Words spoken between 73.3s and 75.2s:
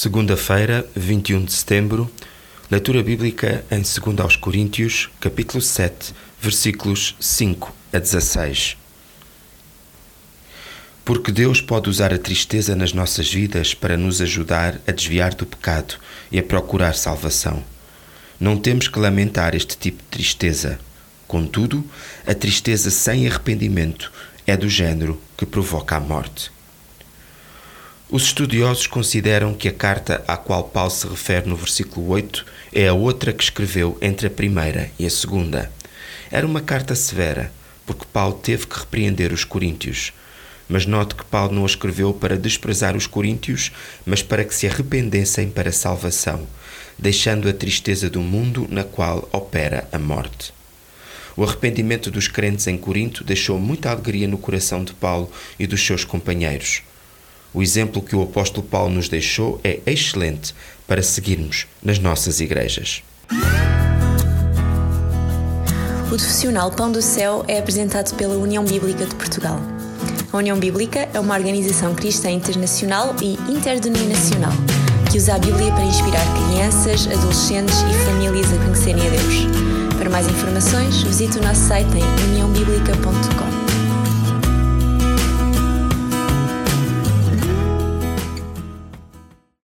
interdenominacional que